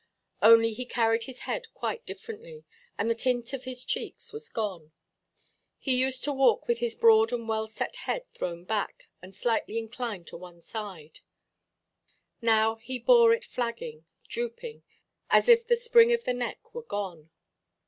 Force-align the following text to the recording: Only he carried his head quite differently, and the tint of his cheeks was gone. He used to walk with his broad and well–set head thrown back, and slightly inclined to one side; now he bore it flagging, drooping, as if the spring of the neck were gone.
Only 0.41 0.73
he 0.73 0.87
carried 0.87 1.25
his 1.25 1.41
head 1.41 1.71
quite 1.75 2.07
differently, 2.07 2.63
and 2.97 3.07
the 3.07 3.13
tint 3.13 3.53
of 3.53 3.65
his 3.65 3.85
cheeks 3.85 4.33
was 4.33 4.49
gone. 4.49 4.93
He 5.77 5.95
used 5.95 6.23
to 6.23 6.31
walk 6.33 6.67
with 6.67 6.79
his 6.79 6.95
broad 6.95 7.31
and 7.31 7.47
well–set 7.47 7.97
head 7.97 8.25
thrown 8.33 8.63
back, 8.65 9.03
and 9.21 9.35
slightly 9.35 9.77
inclined 9.77 10.25
to 10.29 10.37
one 10.37 10.63
side; 10.63 11.19
now 12.41 12.77
he 12.77 12.97
bore 12.97 13.31
it 13.31 13.45
flagging, 13.45 14.07
drooping, 14.27 14.81
as 15.29 15.47
if 15.47 15.67
the 15.67 15.75
spring 15.75 16.11
of 16.11 16.23
the 16.23 16.33
neck 16.33 16.73
were 16.73 16.81
gone. 16.81 17.29